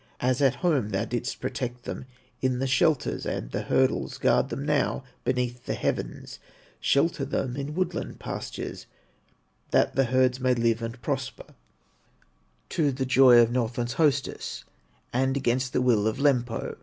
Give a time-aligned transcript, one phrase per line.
[0.19, 2.07] As at home Thou didst protect them
[2.41, 6.39] In the shelters and the hurdles, Guard them now beneath the heavens,
[6.79, 8.87] Shelter them in woodland pastures,
[9.69, 11.53] That the herds may live and prosper
[12.69, 14.63] To the joy of Northland's hostess,
[15.13, 16.77] And against the will of Lempo.